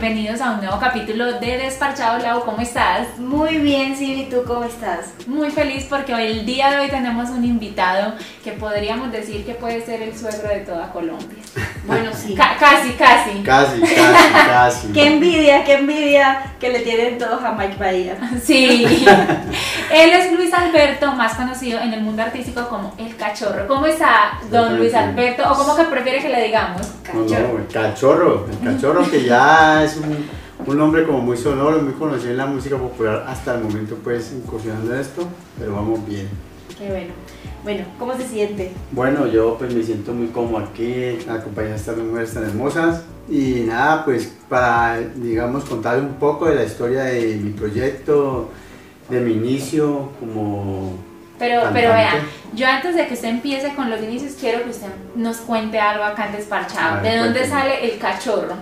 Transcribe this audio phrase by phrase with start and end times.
[0.00, 2.42] bienvenidos a un nuevo capítulo de Desparchado Lau.
[2.46, 3.18] ¿Cómo estás?
[3.18, 5.12] Muy bien, Silvi, ¿tú cómo estás?
[5.26, 9.52] Muy feliz porque hoy, el día de hoy tenemos un invitado que podríamos decir que
[9.52, 11.42] puede ser el suegro de toda Colombia.
[11.86, 12.34] Bueno, sí.
[12.34, 13.42] Ca- casi, casi.
[13.42, 14.88] Casi, casi, casi.
[14.92, 18.18] Qué envidia, qué envidia que le tienen todos a Mike Bahía.
[18.42, 18.84] Sí.
[19.92, 23.66] Él es Luis Alberto, más conocido en el mundo artístico como El Cachorro.
[23.66, 25.42] ¿Cómo está don Luis Alberto?
[25.50, 26.82] ¿O cómo que prefiere que le digamos?
[27.12, 30.28] No, no, el cachorro, el cachorro que ya es un,
[30.66, 34.32] un nombre como muy sonoro, muy conocido en la música popular hasta el momento, pues
[34.32, 35.26] incursionando en esto,
[35.58, 36.28] pero vamos bien.
[36.80, 37.12] Qué bueno.
[37.62, 38.72] Bueno, ¿cómo se siente?
[38.90, 43.02] Bueno, yo pues me siento muy cómodo aquí, acompañado de estas mujeres tan hermosas.
[43.28, 48.48] Y nada, pues para, digamos, contarles un poco de la historia de mi proyecto,
[49.10, 50.94] de mi inicio como
[51.38, 51.80] Pero, Cantante.
[51.80, 52.12] pero vea,
[52.54, 56.04] yo antes de que usted empiece con los inicios, quiero que usted nos cuente algo
[56.04, 56.96] acá en Desparchado.
[56.98, 58.54] A ver, ¿De dónde sale el cachorro?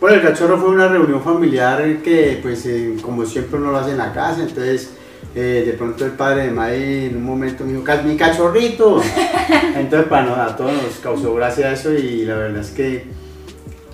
[0.00, 3.90] Bueno, el cachorro fue una reunión familiar que, pues, eh, como siempre uno lo hace
[3.90, 4.92] en la casa, entonces,
[5.40, 9.00] eh, de pronto el padre de May en un momento me dijo, "Ca- mi cachorrito.
[9.76, 13.04] Entonces, para no, a todos nos causó gracia eso y la verdad es que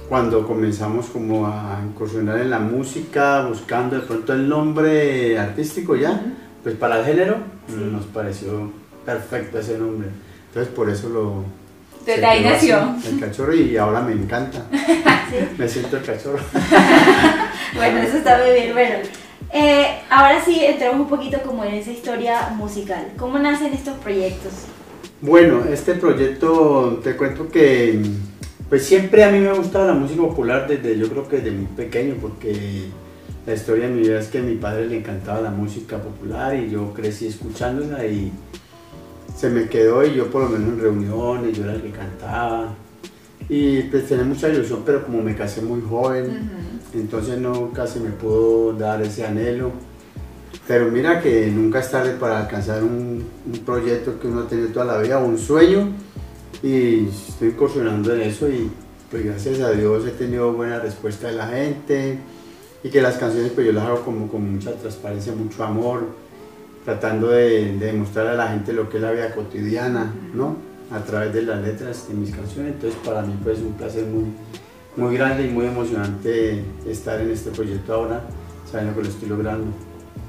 [0.09, 6.20] cuando comenzamos como a incursionar en la música, buscando de pronto el nombre artístico ya,
[6.62, 7.37] pues para el género,
[7.92, 8.70] nos pareció
[9.05, 10.09] perfecto ese nombre.
[10.48, 11.45] Entonces, por eso lo...
[12.06, 12.95] Desde ahí nació.
[13.06, 14.67] El cachorro y ahora me encanta.
[15.59, 16.39] Me siento el cachorro.
[17.75, 18.72] Bueno, eso está muy bien.
[18.72, 18.95] Bueno,
[19.53, 23.12] eh, ahora sí entramos un poquito como en esa historia musical.
[23.17, 24.53] ¿Cómo nacen estos proyectos?
[25.20, 28.00] Bueno, este proyecto te cuento que
[28.69, 31.50] pues siempre a mí me ha gustado la música popular desde yo creo que desde
[31.50, 32.84] muy pequeño porque
[33.47, 36.56] la historia de mi vida es que a mi padre le encantaba la música popular
[36.56, 38.33] y yo crecí escuchándola y
[39.37, 42.75] se me quedó y yo por lo menos en reuniones yo era el que cantaba
[43.49, 48.10] y pues tenía mucha ilusión pero como me casé muy joven entonces no casi me
[48.10, 49.72] pudo dar ese anhelo.
[50.66, 53.25] Pero mira que nunca es tarde para alcanzar un,
[53.66, 55.88] proyecto que uno ha tenido toda la vida, un sueño,
[56.62, 58.71] y estoy incursionando en eso y
[59.10, 62.19] pues gracias a Dios he tenido buena respuesta de la gente
[62.82, 66.06] y que las canciones pues yo las hago como con mucha transparencia, mucho amor,
[66.84, 70.56] tratando de, de demostrar a la gente lo que es la vida cotidiana, ¿no?
[70.91, 74.06] A través de las letras de mis canciones, entonces para mí pues es un placer
[74.06, 74.25] muy,
[74.97, 78.22] muy grande y muy emocionante estar en este proyecto ahora,
[78.71, 79.66] sabiendo que lo estoy logrando.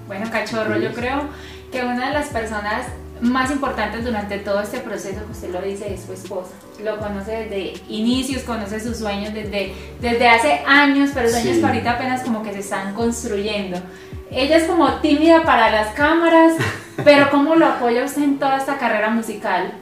[0.07, 1.23] Bueno, cachorro, yo creo
[1.71, 2.85] que una de las personas
[3.21, 6.51] más importantes durante todo este proceso, que usted lo dice, es su esposa.
[6.83, 11.59] Lo conoce desde inicios, conoce sus sueños desde, desde hace años, pero sueños Sí.
[11.61, 13.77] que ahorita apenas como que se están construyendo.
[14.31, 16.53] Ella es como tímida para las cámaras,
[17.05, 19.73] pero ¿cómo lo apoya usted en toda esta carrera musical?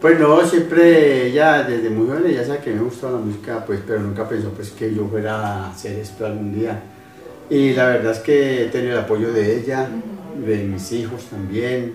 [0.00, 3.80] Pues no, siempre ella desde muy joven ella sabe que me gusta la música, pues,
[3.86, 6.80] pero nunca pensó pues que yo fuera a hacer esto algún día.
[7.50, 9.90] Y la verdad es que he tenido el apoyo de ella,
[10.46, 11.94] de mis hijos también,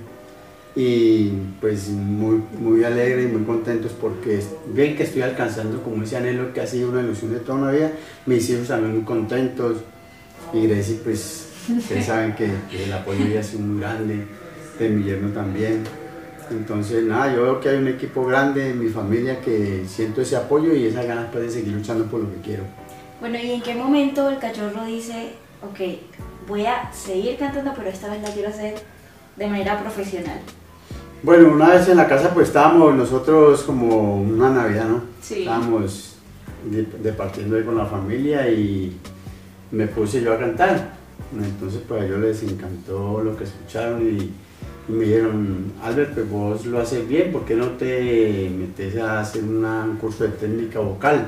[0.75, 1.29] y
[1.59, 6.53] pues muy, muy alegre y muy contentos porque ven que estoy alcanzando como ese anhelo
[6.53, 7.91] que ha sido una ilusión de toda una vida.
[8.27, 9.77] Mis hijos también muy contentos,
[10.53, 14.27] y Gracie pues, ustedes saben que, que el apoyo ella ha sido muy grande,
[14.77, 16.04] de mi yerno también.
[16.51, 20.35] Entonces, nada, yo veo que hay un equipo grande en mi familia que siento ese
[20.35, 22.63] apoyo y esas ganas pues, de seguir luchando por lo que quiero.
[23.19, 28.09] Bueno, ¿y en qué momento el cachorro dice, ok, voy a seguir cantando, pero esta
[28.11, 28.75] vez la quiero hacer
[29.35, 30.39] de manera profesional?
[31.23, 35.01] Bueno, una vez en la casa pues estábamos nosotros como una Navidad, ¿no?
[35.22, 35.39] Sí.
[35.39, 36.17] Estábamos
[36.69, 38.95] de- departiendo ahí con la familia y
[39.72, 40.94] me puse yo a cantar.
[41.35, 44.31] Entonces pues a ellos les encantó lo que escucharon y,
[44.88, 49.19] y me dijeron, Albert, pues vos lo haces bien, ¿por qué no te metes a
[49.22, 51.28] hacer una- un curso de técnica vocal?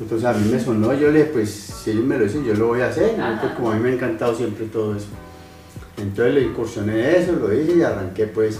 [0.00, 2.54] Entonces a mí me sonó, yo le dije, pues si ellos me lo dicen, yo
[2.54, 3.12] lo voy a hacer.
[3.40, 5.06] Pues, como a mí me ha encantado siempre todo eso.
[5.96, 8.58] Entonces le incursioné eso, lo hice y arranqué pues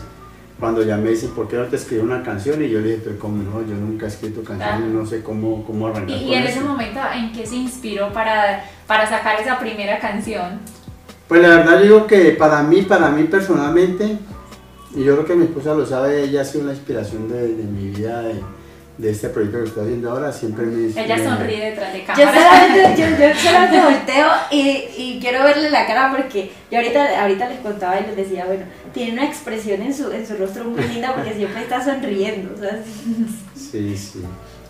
[0.60, 2.62] cuando ya me dicen, ¿por qué no te escribí una canción?
[2.62, 5.64] Y yo le dije, pero cómo no, yo nunca he escrito canciones, no sé cómo,
[5.64, 6.58] cómo arrancar Y, en eso".
[6.58, 10.60] ese momento, ¿en qué se inspiró para, para sacar esa primera canción?
[11.28, 14.18] Pues la verdad digo que para mí, para mí personalmente,
[14.94, 17.62] y yo creo que mi esposa lo sabe, ella ha sido la inspiración de, de
[17.64, 18.34] mi vida, de,
[18.98, 20.88] de este proyecto que estoy haciendo ahora, siempre me...
[20.88, 22.32] Ella me- sonríe detrás de Yo cámara.
[22.34, 24.60] solamente, yo, yo solamente volteo y,
[24.98, 28.64] y quiero verle la cara porque yo ahorita, ahorita les contaba y les decía, bueno,
[28.92, 32.58] tiene una expresión en su, en su rostro muy linda porque siempre está sonriendo, o
[32.58, 32.78] sea,
[33.56, 34.22] Sí, sí.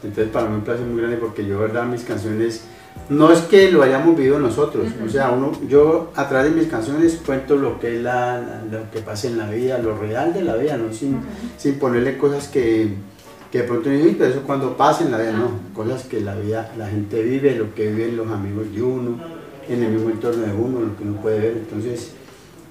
[0.04, 2.62] Entonces para mí un placer muy grande porque yo, verdad, mis canciones,
[3.08, 6.70] no es que lo hayamos vivido nosotros, o sea, uno, yo a través de mis
[6.70, 10.32] canciones cuento lo que es la, la- lo que pasa en la vida, lo real
[10.32, 10.92] de la vida, ¿no?
[10.92, 11.18] Sin,
[11.58, 12.94] sin ponerle cosas que,
[13.50, 16.34] que de pronto no pero eso cuando pasa en la vida, no, cosas que la
[16.36, 19.16] vida, la gente vive, lo que viven los amigos de uno,
[19.68, 22.12] en el mismo entorno de uno, lo que uno puede ver, entonces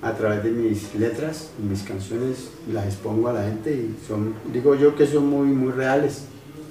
[0.01, 4.73] a través de mis letras, mis canciones, las expongo a la gente y son, digo
[4.73, 6.23] yo que son muy, muy reales,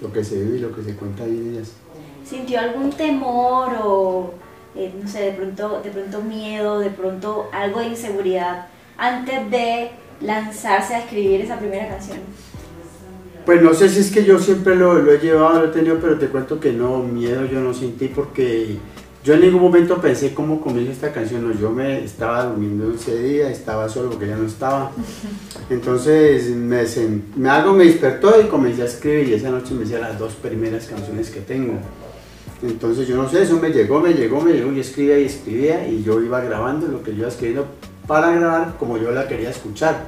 [0.02, 1.72] lo que se vive y lo que se cuenta ahí en ellas.
[2.30, 4.34] ¿Sintió algún temor o,
[4.76, 9.90] eh, no sé, de pronto, de pronto miedo, de pronto algo de inseguridad antes de
[10.20, 12.18] lanzarse a escribir esa primera canción?
[13.44, 15.98] Pues no sé si es que yo siempre lo, lo, he llevado, lo he tenido,
[15.98, 18.76] pero te cuento que no, miedo yo no sentí porque
[19.24, 21.48] yo en ningún momento pensé cómo comienza esta canción.
[21.48, 24.92] No, yo me estaba durmiendo ese día, estaba solo porque ya no estaba.
[25.68, 26.84] Entonces me,
[27.34, 30.34] me algo me despertó y comencé a escribir y esa noche me hice las dos
[30.34, 31.74] primeras canciones que tengo.
[32.62, 35.86] Entonces yo no sé, eso me llegó, me llegó, me llegó y escribía y escribía
[35.86, 37.66] y yo iba grabando lo que yo iba escribiendo
[38.06, 40.06] para grabar como yo la quería escuchar.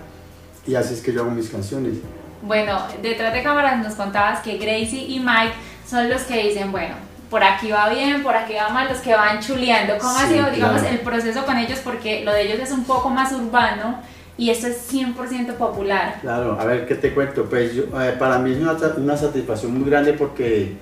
[0.66, 1.94] Y así es que yo hago mis canciones.
[2.42, 5.54] Bueno, detrás de cámaras nos contabas que Gracie y Mike
[5.88, 6.94] son los que dicen, bueno,
[7.30, 9.96] por aquí va bien, por aquí va mal, los que van chuleando.
[9.98, 11.78] ¿Cómo ha sido, digamos, el proceso con ellos?
[11.82, 14.00] Porque lo de ellos es un poco más urbano
[14.36, 16.18] y esto es 100% popular.
[16.20, 17.44] Claro, a ver, ¿qué te cuento?
[17.46, 20.76] Pues yo, eh, para mí es una, una, satisfacción muy grande porque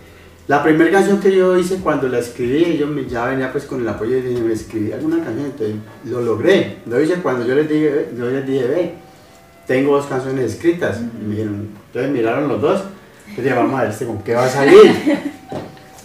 [0.50, 3.88] la primera canción que yo hice cuando la escribí, yo ya venía pues con el
[3.88, 5.76] apoyo y dije, me escribí alguna canción, entonces
[6.06, 6.78] lo logré.
[6.86, 8.94] Lo hice cuando yo les dije, yo les dije, ve,
[9.68, 10.98] tengo dos canciones escritas.
[10.98, 12.82] y me dijeron, entonces miraron los dos,
[13.28, 14.92] entonces dije, vamos a ver este con qué va a salir.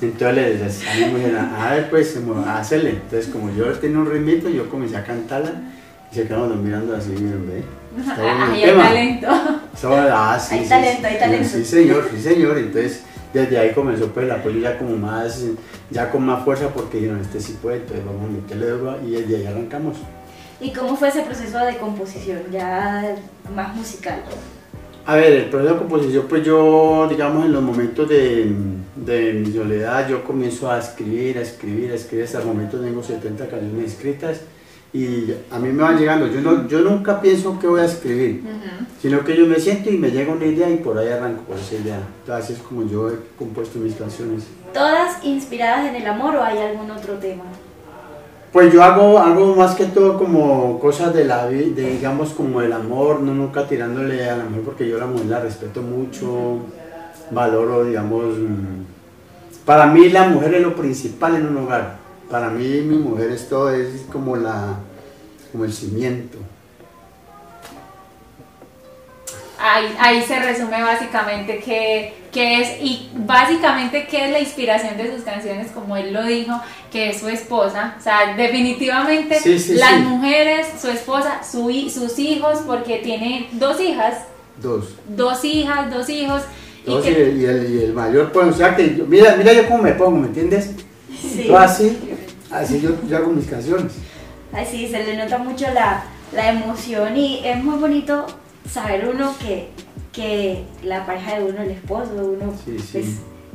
[0.04, 2.16] Entonces les decía, a ver pues,
[2.48, 2.92] hacerle.
[2.92, 5.54] Entonces como yo tenía un ritmito, yo comencé a cantarla
[6.12, 7.64] y se quedaron mirando así, miren, ve.
[8.12, 9.28] Ahí hay talento.
[9.32, 11.50] ah, sí, hay talento, hay talento.
[11.50, 12.60] Sí, señor, sí, señor.
[12.60, 13.02] Entonces
[13.36, 15.44] desde ahí comenzó pues el apoyo ya como más,
[15.92, 19.12] ya con más fuerza porque dijeron, este sí puede, entonces vamos a meterle duro y
[19.12, 19.98] desde ahí arrancamos.
[20.62, 23.18] ¿Y cómo fue ese proceso de composición, ya
[23.54, 24.22] más musical?
[25.06, 28.56] A ver, el proceso de composición, pues yo, digamos, en los momentos de,
[28.96, 33.04] de mi soledad, yo comienzo a escribir, a escribir, a escribir, hasta el momento tengo
[33.04, 34.42] 70 canciones escritas
[34.94, 36.28] y a mí me van llegando.
[36.28, 38.44] Yo, no, yo nunca pienso que voy a escribir,
[39.02, 41.58] sino que yo me siento y me llega una idea y por ahí arranco por
[41.58, 42.00] esa idea.
[42.32, 44.44] Así es como yo he compuesto mis canciones.
[44.74, 47.44] ¿Todas inspiradas en el amor o hay algún otro tema?
[48.56, 52.72] Pues yo hago, algo más que todo como cosas de la vida, digamos como el
[52.72, 56.60] amor, no nunca tirándole a la mujer porque yo la mujer la respeto mucho,
[57.32, 61.98] valoro, digamos, mm, para mí la mujer es lo principal en un hogar,
[62.30, 64.78] para mí mi mujer es todo, es como la,
[65.52, 66.38] como el cimiento.
[70.00, 72.14] ahí, se resume básicamente qué,
[72.60, 76.54] es y básicamente qué es la inspiración de sus canciones, como él lo dijo,
[76.92, 77.96] que es su esposa.
[77.98, 79.40] O sea, definitivamente
[79.76, 84.26] las mujeres, su esposa, su, sus hijos, porque tiene dos hijas.
[84.62, 84.96] Dos.
[85.08, 86.42] Dos hijas, dos hijos.
[86.86, 90.72] y, el, mayor, pues, o sea, que mira, mira yo cómo me pongo, ¿me entiendes?
[91.10, 91.46] Sí.
[91.48, 91.98] Yo así,
[92.52, 93.94] así yo, hago mis canciones.
[94.52, 96.04] Así, se le nota mucho la,
[96.34, 98.26] la emoción y es muy bonito
[98.70, 99.70] saber uno que,
[100.14, 102.96] que la pareja de uno, el esposo de uno, pues,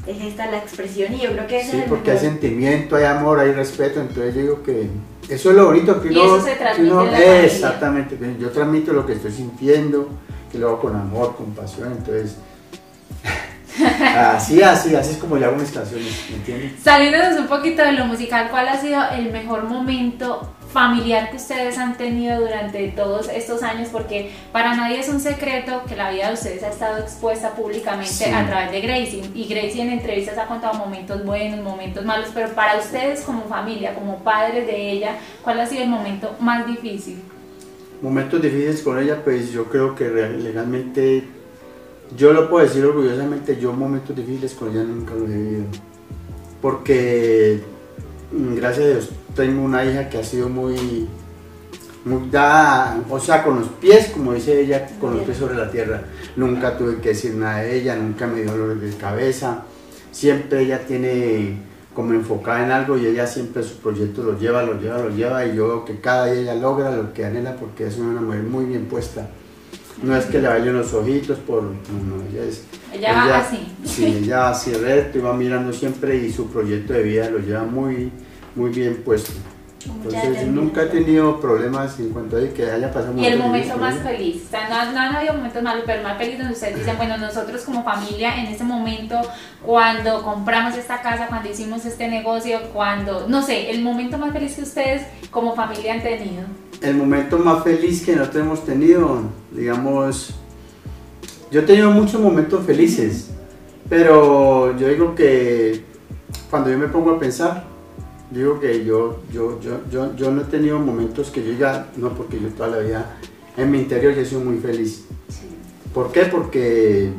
[0.06, 3.38] es esta la expresión y yo creo que eso sí, porque hay sentimiento, hay amor,
[3.38, 4.88] hay respeto, entonces yo digo que
[5.28, 6.18] eso es lo bonito que uno...
[6.18, 10.08] Y eso se transmite Exactamente, yo transmito lo que estoy sintiendo,
[10.50, 12.36] que lo hago con amor, con pasión, entonces...
[14.00, 16.72] así, así, así es como yo hago mis canciones, ¿me entiendes?
[16.82, 21.78] Saliéndonos un poquito de lo musical, ¿cuál ha sido el mejor momento familiar que ustedes
[21.78, 26.28] han tenido durante todos estos años, porque para nadie es un secreto que la vida
[26.28, 30.46] de ustedes ha estado expuesta públicamente a través de Gracie, y Gracie en entrevistas ha
[30.46, 35.60] contado momentos buenos, momentos malos, pero para ustedes como familia, como padres de ella, ¿cuál
[35.60, 37.20] ha sido el momento más difícil?
[38.00, 41.24] Momentos difíciles con ella, pues yo creo que legalmente,
[42.16, 45.64] yo lo puedo decir orgullosamente, yo momentos difíciles con ella nunca los he vivido,
[46.60, 47.60] porque
[48.32, 51.08] mm, gracias a Dios tengo una hija que ha sido muy,
[52.04, 55.70] muy dada, o sea, con los pies, como dice ella, con los pies sobre la
[55.70, 56.02] tierra.
[56.36, 59.64] Nunca tuve que decir nada de ella, nunca me dio dolor de cabeza.
[60.10, 61.58] Siempre ella tiene
[61.94, 65.44] como enfocada en algo y ella siempre sus proyectos los lleva, los lleva, los lleva
[65.44, 68.42] y yo veo que cada día ella logra lo que anhela porque es una mujer
[68.42, 69.28] muy bien puesta.
[70.02, 71.62] No es que le vayan los ojitos por...
[71.62, 71.74] No,
[72.30, 72.64] ella es...
[72.92, 73.58] Ella, va así.
[73.84, 77.64] Sí, ella así recto y va mirando siempre y su proyecto de vida lo lleva
[77.64, 78.10] muy
[78.54, 79.32] muy bien puesto.
[79.86, 83.96] Entonces nunca he tenido problemas en cuanto a que haya pasado Y el momento más
[83.96, 86.96] feliz, o sea, no, no, han habido momentos malos, pero más feliz donde ustedes dicen,
[86.98, 89.16] bueno, nosotros como familia en ese momento,
[89.64, 94.54] cuando compramos esta casa, cuando hicimos este negocio, cuando, no sé, el momento más feliz
[94.54, 96.42] que ustedes como familia han tenido.
[96.82, 100.34] El momento más feliz que nosotros hemos tenido, digamos,
[101.50, 103.30] yo he tenido muchos momentos felices,
[103.88, 105.84] Pero yo digo que
[106.48, 107.69] cuando yo me pongo a pensar,
[108.30, 109.80] digo que yo, yo, yo,
[110.16, 113.16] yo, no he tenido momentos que yo diga, no, porque yo toda la vida
[113.56, 115.04] en mi interior yo soy muy feliz.
[115.92, 116.24] ¿Por qué?
[116.26, 117.10] Porque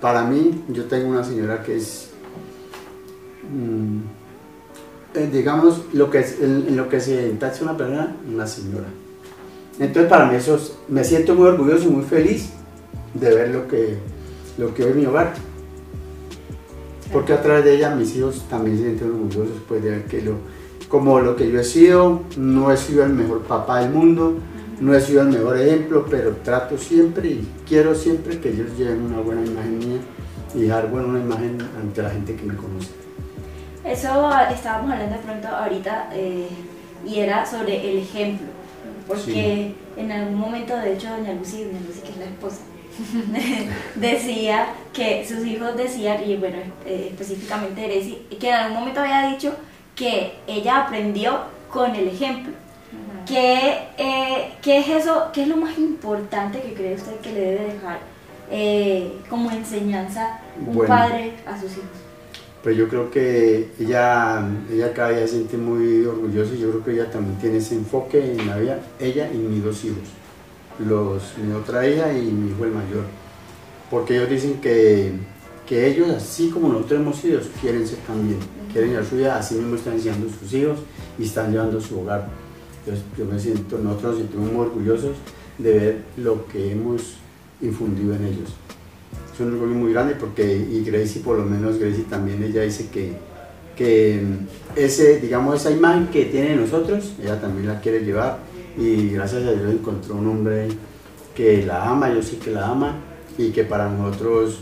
[0.00, 2.10] para mí yo tengo una señora que es,
[3.52, 3.98] mm,
[5.18, 8.86] eh, digamos, lo que es, en, lo que se tacha una persona, una señora.
[9.80, 12.50] Entonces para mí eso me siento muy orgulloso y muy feliz
[13.14, 13.98] de ver lo que,
[14.56, 15.34] lo que hoy mi hogar.
[17.18, 20.22] Porque a través de ella mis hijos también se sienten orgullosos pues, de ver que
[20.22, 20.36] lo,
[20.88, 24.34] como lo que yo he sido, no he sido el mejor papá del mundo,
[24.78, 29.02] no he sido el mejor ejemplo, pero trato siempre y quiero siempre que ellos lleven
[29.02, 29.98] una buena imagen mía
[30.54, 32.90] y dejar buena imagen ante la gente que me conoce.
[33.84, 36.46] Eso estábamos hablando de pronto ahorita eh,
[37.04, 38.46] y era sobre el ejemplo,
[39.08, 42.60] porque en algún momento, de hecho, doña Lucy, doña Lucy que es la esposa,
[43.96, 49.28] decía que sus hijos decían, y bueno, eh, específicamente Eresi, que en algún momento había
[49.28, 49.54] dicho
[49.94, 51.40] que ella aprendió
[51.70, 52.52] con el ejemplo.
[53.26, 55.28] ¿Qué, eh, ¿Qué, es eso?
[55.34, 57.98] ¿Qué es lo más importante que cree usted que le debe dejar
[58.50, 62.07] eh, como enseñanza un padre a sus hijos?
[62.62, 66.84] Pues yo creo que ella, ella cada día se siente muy orgullosa y yo creo
[66.84, 70.18] que ella también tiene ese enfoque en la vida, ella y mis dos hijos
[70.78, 73.04] los, mi otra hija y mi hijo el mayor.
[73.90, 75.12] Porque ellos dicen que,
[75.66, 78.38] que ellos, así como nosotros hemos sido, quieren ser también.
[78.72, 80.78] Quieren llevar su vida, así mismo están enseñando sus hijos
[81.18, 82.28] y están llevando su hogar.
[82.80, 85.16] Entonces yo me siento, nosotros nos sentimos muy orgullosos
[85.58, 87.14] de ver lo que hemos
[87.60, 88.50] infundido en ellos.
[89.38, 92.88] Es un orgullo muy grande porque, y Gracie por lo menos, Gracie también, ella dice
[92.88, 93.12] que,
[93.76, 94.20] que
[94.74, 98.38] ese, digamos, esa imagen que tiene nosotros, ella también la quiere llevar
[98.76, 100.66] y gracias a Dios encontró un hombre
[101.36, 102.96] que la ama, yo sé que la ama
[103.38, 104.58] y que para nosotros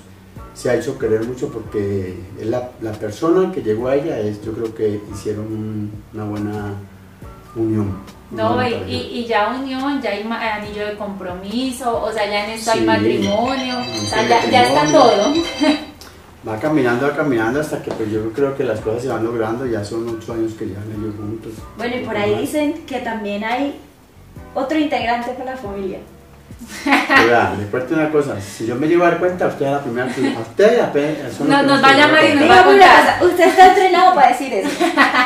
[0.52, 2.14] se ha hecho querer mucho porque
[2.44, 6.74] la, la persona que llegó a ella, es, yo creo que hicieron una buena
[7.54, 7.94] unión.
[8.30, 12.72] No, y, y, ya unión, ya hay anillo de compromiso, o sea, ya en esto
[12.72, 15.32] hay matrimonio, o sea, ya, ya está todo.
[16.46, 19.66] Va caminando, va caminando hasta que pues yo creo que las cosas se van logrando,
[19.66, 21.52] ya son ocho años que llevan ellos juntos.
[21.76, 23.78] Bueno, y por ahí dicen que también hay
[24.54, 25.98] otro integrante de la familia.
[27.24, 29.80] Oiga, le cuento una cosa, si yo me llevo a dar cuenta, usted es la
[29.80, 31.40] primera, a usted apenas...
[31.40, 33.24] No, nos va a llamar y nos va a contar.
[33.24, 34.68] Usted está entrenado para decir eso.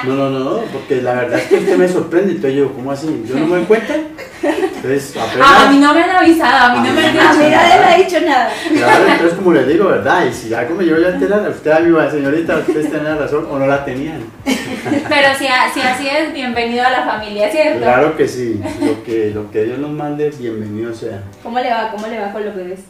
[0.05, 3.25] No, no, no, porque la verdad es que usted me sorprende, entonces yo, ¿cómo así?
[3.29, 3.95] ¿Yo no me doy cuenta?
[4.83, 5.47] Entonces, apenas...
[5.47, 7.51] Ah, a mí no me han avisado, a mí no me han dicho A mí
[7.51, 8.51] nadie me ha dicho nada.
[8.73, 10.27] Claro, entonces como les digo, ¿verdad?
[10.27, 13.59] Y si algo me llevo ya a enterar, usted, amiga, señorita, ustedes tienen razón o
[13.59, 14.25] no la tenían.
[14.45, 15.45] Pero si,
[15.75, 17.81] si así es, bienvenido a la familia, ¿cierto?
[17.81, 21.25] Claro que sí, lo que, lo que Dios nos mande, bienvenido sea.
[21.43, 21.91] ¿Cómo le va?
[21.91, 22.81] ¿Cómo le va con los bebés?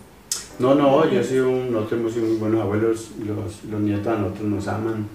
[0.60, 4.18] No, no, yo soy un, nosotros hemos sido muy buenos abuelos, los, los nietos a
[4.18, 5.08] nosotros nos aman.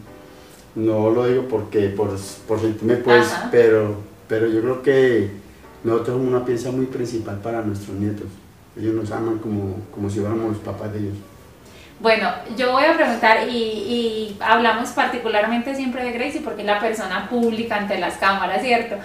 [0.75, 2.10] No lo digo porque, por,
[2.48, 3.96] por sentirme pues, pero,
[4.27, 5.45] pero yo creo que
[5.86, 8.27] nosotros somos una pieza muy principal para nuestros nietos.
[8.77, 11.15] Ellos nos aman como, como si fuéramos los papás de ellos.
[12.00, 17.30] Bueno, yo voy a preguntar y, hablamos particularmente siempre de Gracie porque es la persona
[17.30, 18.96] pública ante las cámaras, ¿cierto?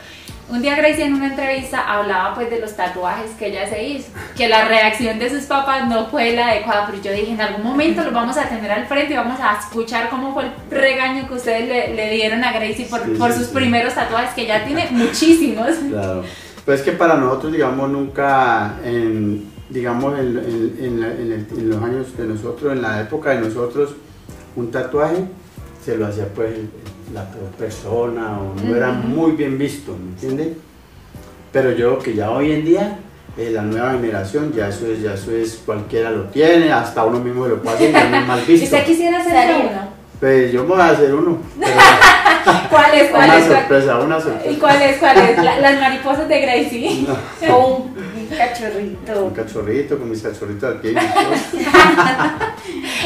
[0.48, 4.10] Un día Gracie en una entrevista hablaba pues de los tatuajes que ella se hizo,
[4.36, 7.62] que la reacción de sus papás no fue la adecuada, pero yo dije en algún
[7.62, 11.28] momento los vamos a tener al frente y vamos a escuchar cómo fue el regaño
[11.28, 15.68] que ustedes le, dieron a Gracie por, por sus primeros tatuajes, que ya tiene muchísimos.
[15.88, 16.24] Claro,
[16.70, 23.00] pues que para nosotros digamos nunca en digamos, en, los años de nosotros, en la
[23.00, 23.94] época de nosotros,
[24.54, 25.24] un tatuaje
[25.84, 26.50] se lo hacía pues
[27.12, 27.24] la
[27.58, 30.56] persona o no era muy bien visto, ¿me entiendes?
[31.52, 32.98] Pero yo que ya hoy en día,
[33.36, 37.18] eh, la nueva generación, ya eso es, ya eso es, cualquiera lo tiene, hasta uno
[37.18, 38.52] mismo lo puede hacer, no es mal visto.
[38.52, 39.88] ¿Y usted quisiera hacer uno?
[40.20, 41.38] Pues yo me voy a hacer uno.
[42.70, 43.10] ¿Cuál es?
[43.10, 43.44] ¿Cuál una es?
[43.46, 44.50] sorpresa, una sorpresa.
[44.50, 44.98] ¿Y cuál es?
[44.98, 45.36] ¿Cuál es?
[45.60, 47.06] las mariposas de Gracie.
[47.46, 47.90] No.
[48.36, 49.24] cachorrito.
[49.24, 50.88] Un cachorrito con mis cachorritos aquí.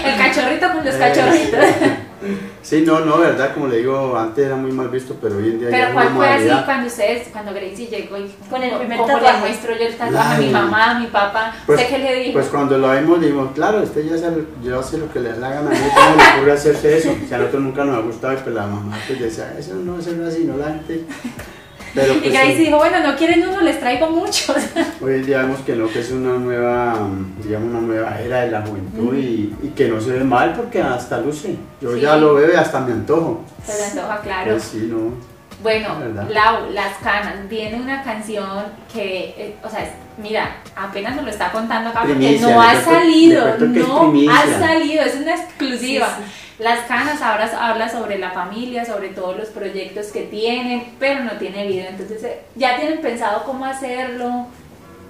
[0.04, 1.64] el cachorrito con los cachorritos.
[2.62, 5.60] Sí, no, no, verdad, como le digo, antes era muy mal visto, pero hoy en
[5.60, 9.32] día Pero ¿cuál fue así cuando ustedes, cuando Gracie llegó y con el primer tatuaje?
[9.32, 11.54] le muestro yo el tatuaje a mi mamá, a mi papá?
[11.66, 12.32] Pues, ¿Usted qué le dijo?
[12.34, 15.36] Pues cuando lo vimos dijimos, claro, usted ya sabe, yo sé lo que le da
[15.36, 17.10] la gana, a mí cómo le ocurre hacerse eso.
[17.10, 19.74] O sea, a nosotros nunca nos ha gustado y pues la mamá pues decía, eso
[19.74, 21.04] no es así, no la gente
[21.94, 24.56] pero, pues, y Gracie dijo, bueno, no quieren uno, les traigo muchos.
[25.00, 27.08] Hoy digamos que no, que es una nueva,
[27.42, 30.82] digamos, una nueva era de la juventud y, y, que no se ve mal porque
[30.82, 31.56] hasta luce.
[31.80, 33.44] Yo ya lo veo y hasta me antojo.
[33.64, 34.50] Se le antoja, claro.
[34.52, 35.34] Pues sí, no.
[35.62, 35.96] Bueno,
[36.28, 41.50] Lau, Las Canas, viene una canción que, eh, o sea, mira, apenas nos lo está
[41.52, 46.18] contando acá porque no ha salido, no ha salido, es una exclusiva.
[46.58, 51.32] Las Canas ahora habla sobre la familia, sobre todos los proyectos que tienen, pero no
[51.32, 54.46] tiene video, entonces eh, ya tienen pensado cómo hacerlo.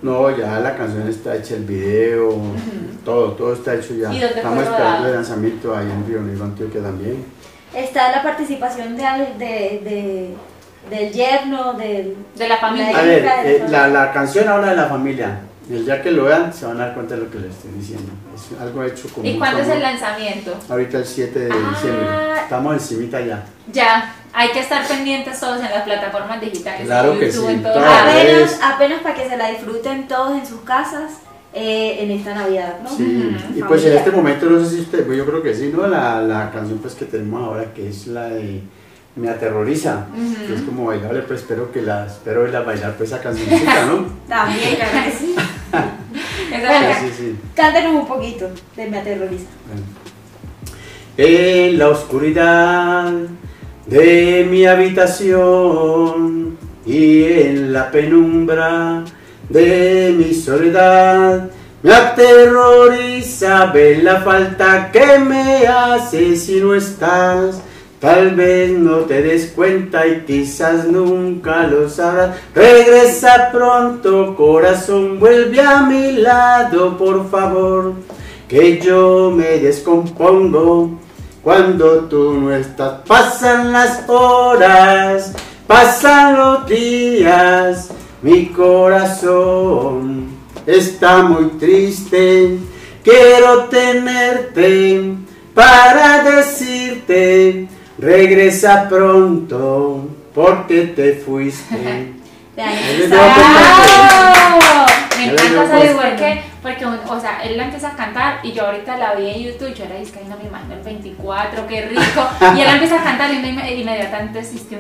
[0.01, 2.35] No, ya la canción está hecha, el video,
[3.05, 4.11] todo, todo está hecho ya.
[4.13, 7.25] Estamos esperando el lanzamiento ahí en Río Negro, Antioquia también.
[7.75, 9.03] Está la participación de,
[9.39, 10.35] de,
[10.91, 12.99] del yerno, del, de la familia.
[12.99, 15.41] a ver, eh, la, la, canción habla de la familia.
[15.71, 17.73] El día que lo vean se van a dar cuenta de lo que les estoy
[17.73, 18.13] diciendo.
[18.35, 19.27] Es algo hecho como...
[19.27, 20.55] ¿Y cuándo es el lanzamiento?
[20.69, 21.71] Ahorita el 7 de ah.
[21.71, 22.07] diciembre.
[22.43, 23.45] Estamos encimita ya.
[23.73, 26.87] Ya, hay que estar pendientes todos en las plataformas digitales.
[26.87, 27.39] Claro que sí.
[27.39, 31.13] apenas, apenas para que se la disfruten todos en sus casas.
[31.57, 32.91] Eh, en esta Navidad, ¿no?
[32.91, 35.73] Sí, y pues en este momento no sé si usted, pues yo creo que sí,
[35.73, 35.87] ¿no?
[35.87, 38.61] La, la canción pues que tenemos ahora que es la de
[39.15, 40.07] Me aterroriza,
[40.49, 44.05] que es como bailable, pues espero que la, espero verla bailar pues esa cancioncita, ¿no?
[44.29, 45.37] También, claro que sí.
[47.01, 47.37] Sí, sí.
[47.55, 49.47] Cántanos un poquito de Me aterroriza.
[51.17, 53.13] En la oscuridad
[53.87, 59.05] de mi habitación y en la penumbra
[59.49, 61.51] de mi soledad.
[61.83, 67.61] Me aterroriza ver la falta que me hace si no estás.
[68.05, 72.37] Tal vez no te des cuenta y quizás nunca lo sabrás.
[72.55, 77.95] Regresa pronto, corazón, vuelve a mi lado, por favor.
[78.47, 80.99] Que yo me descompongo
[81.43, 83.01] cuando tú no estás.
[83.07, 85.33] Pasan las horas,
[85.67, 87.91] pasan los días
[88.25, 90.29] mi corazón
[90.67, 92.59] está muy triste,
[93.03, 95.13] quiero tenerte
[95.53, 97.69] para decirte,
[98.05, 101.75] regresa pronto, porque te fuiste.
[105.17, 108.67] Me encanta saber por qué, porque, o sea, él la empieza a cantar y yo
[108.67, 111.83] ahorita la vi en YouTube y yo era disque, no me imagino el 24, qué
[111.83, 114.79] rico, y él empieza a cantar y inmediatamente existió.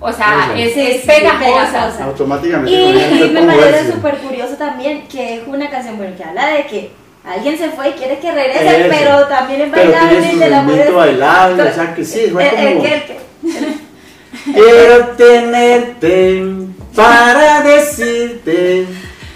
[0.00, 2.04] O sea, es, es pegajosa.
[2.04, 2.72] Automáticamente.
[2.72, 6.90] Y, me parece súper curioso también que es una canción bueno, que habla de que
[7.24, 10.92] alguien se fue y quiere que regrese, pero también es bailable de la mujer.
[10.92, 12.84] bailable, o sea que sí, fue como...
[14.52, 16.44] Quiero tenerte
[16.94, 18.86] para decirte,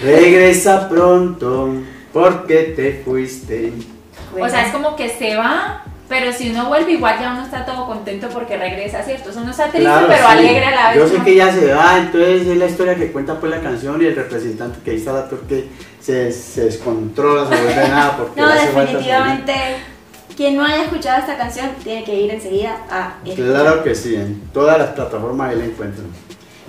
[0.02, 1.74] regresa pronto
[2.12, 3.72] porque te fuiste.
[4.38, 7.66] O sea, es como que se va pero si uno vuelve, igual ya uno está
[7.66, 9.30] todo contento porque regresa, ¿cierto?
[9.36, 10.98] Uno está triste, pero alegre a la vez.
[10.98, 14.00] Yo sé que ya se va, entonces es la historia que cuenta pues la canción
[14.00, 15.68] y el representante que ahí está actor que
[16.00, 18.16] se, se descontrola, se vuelve nada.
[18.18, 19.52] Porque no, definitivamente,
[20.34, 24.40] quien no haya escuchado esta canción tiene que ir enseguida a Claro que sí, en
[24.52, 26.06] todas las plataformas ahí la encuentran.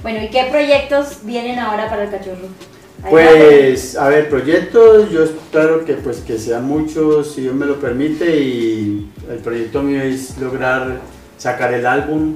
[0.02, 2.47] Bueno, ¿y qué proyectos vienen ahora para el cachorro?
[3.07, 7.79] Pues, a ver, proyectos, yo espero que pues que sean muchos, si Dios me lo
[7.79, 10.99] permite, y el proyecto mío es lograr
[11.38, 12.35] sacar el álbum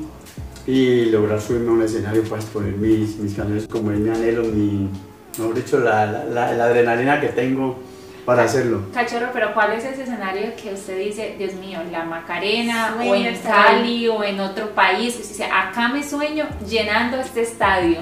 [0.65, 4.43] y lograr subirme a un escenario para exponer mis, mis canciones como es mi anhelo,
[4.43, 4.89] mi,
[5.37, 7.79] mejor dicho, la, la, la, adrenalina que tengo
[8.25, 8.83] para hacerlo.
[8.93, 13.37] Cachorro, pero ¿cuál es ese escenario que usted dice, Dios mío, la Macarena, o en
[13.39, 15.15] Cali, o en otro país?
[15.15, 17.97] Usted dice, acá me sueño llenando este estadio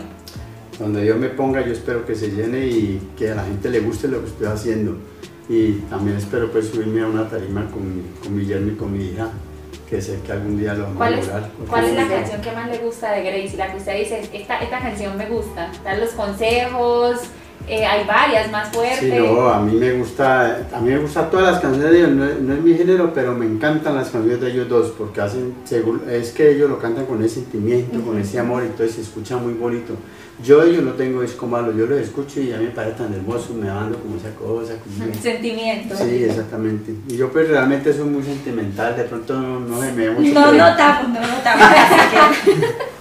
[0.81, 3.79] donde yo me ponga, yo espero que se llene y que a la gente le
[3.81, 4.97] guste lo que estoy haciendo.
[5.47, 9.05] Y también espero pues subirme a una tarima con, con mi yerno y con mi
[9.05, 9.29] hija,
[9.89, 11.49] que sé que algún día lo vamos a lograr.
[11.69, 13.57] ¿Cuál es la canción que más le gusta de Grace?
[13.57, 15.71] La que usted dice, esta, esta canción me gusta.
[15.83, 17.21] Dan los consejos,
[17.67, 18.99] eh, hay varias más fuertes.
[18.99, 22.11] Sí, no, a mí me gusta, a mí me gustan todas las canciones de ellos,
[22.11, 25.55] no, es mi género, pero me encantan las canciones de ellos dos, porque hacen,
[26.09, 29.53] es que ellos lo cantan con ese sentimiento, con ese amor, entonces se escucha muy
[29.53, 29.95] bonito.
[30.43, 33.13] Yo ellos no tengo disco malo, yo los escucho y a mí me parece tan
[33.13, 34.73] hermoso, me dando como esa cosa.
[34.79, 35.95] Como Sentimiento.
[35.95, 36.95] Sí, exactamente.
[37.07, 40.33] Y yo pues realmente soy muy sentimental, de pronto no, me ve mucho.
[40.33, 41.19] No notamos, no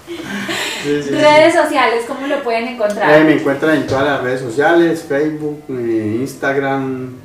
[0.84, 1.22] notamos.
[1.22, 3.20] Redes sociales, ¿cómo lo pueden encontrar?
[3.20, 7.16] Eh, me encuentran en todas las redes sociales, Facebook, eh, Instagram,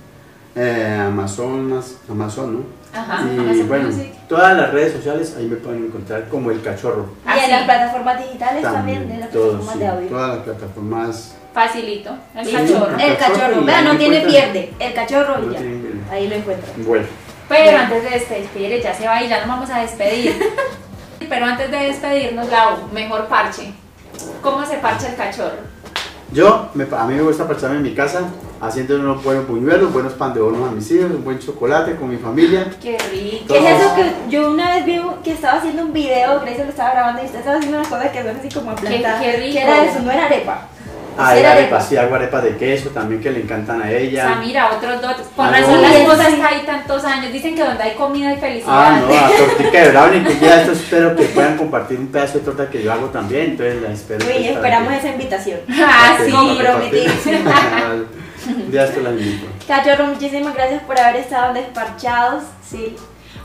[0.55, 2.75] eh, Amazon, Amazon, ¿no?
[2.97, 3.89] Ajá, y bueno,
[4.29, 7.09] todas las redes sociales ahí me pueden encontrar como el cachorro.
[7.25, 10.07] Y en las plataformas digitales también, de las plataformas de audio.
[10.07, 11.35] Todas las plataformas.
[11.53, 12.97] Facilito, el cachorro.
[12.97, 15.59] El cachorro, vea, no tiene pierde, el cachorro y ya.
[16.13, 16.85] Ahí lo encuentran.
[16.85, 17.05] Bueno.
[17.47, 20.35] Pero antes de despedir, ya se va y ya nos vamos a despedir.
[21.27, 23.73] Pero antes de despedirnos, Lau, mejor parche.
[24.41, 25.75] ¿Cómo se parcha el cachorro?
[26.31, 28.23] Yo, a mí me gusta parcharme en mi casa
[28.61, 32.09] haciendo unos buenos buñuelos, buenos pan de horno a mis hijos, un buen chocolate con
[32.09, 32.67] mi familia.
[32.81, 33.53] Qué rico.
[33.53, 36.69] ¿Qué es eso que yo una vez vi que estaba haciendo un video, Grace lo
[36.69, 39.21] estaba grabando y usted estaba haciendo unas cosas que son así como plantadas?
[39.21, 39.53] Qué, qué rico.
[39.53, 39.99] ¿Qué era eso?
[39.99, 40.67] ¿No era arepa?
[41.17, 44.25] Ah, era arepa, sí, hago arepas de queso también que le encantan a ella.
[44.25, 45.15] O sea, mira, otros dos.
[45.35, 47.31] Por razón las cosas que hay tantos años.
[47.31, 48.73] Dicen que donde hay comida hay felicidad.
[48.73, 52.39] Ah, no, a tortica de brownie, que ya esto espero que puedan compartir un pedazo
[52.39, 53.51] de torta que yo hago también.
[53.51, 54.25] Entonces la espero.
[54.25, 55.59] Uy, esperamos esa invitación.
[55.87, 57.51] Ah, sí, comprometidísimo.
[58.47, 59.47] Un día esto la invito.
[59.67, 62.43] Cachorro, muchísimas gracias por haber estado despachados.
[62.67, 62.95] Sí.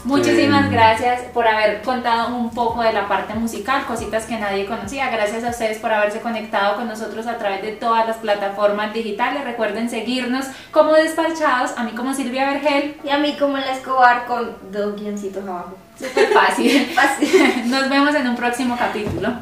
[0.04, 5.10] Muchísimas gracias por haber contado un poco de la parte musical, cositas que nadie conocía.
[5.10, 9.44] Gracias a ustedes por haberse conectado con nosotros a través de todas las plataformas digitales.
[9.44, 12.96] Recuerden seguirnos como despachados, a mí como Silvia Vergel.
[13.04, 15.76] Y a mí como La Escobar con dos guioncitos abajo.
[15.98, 16.86] Súper fácil.
[16.94, 17.70] fácil.
[17.70, 19.34] Nos vemos en un próximo capítulo.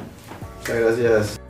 [0.61, 1.48] Muchas gracias.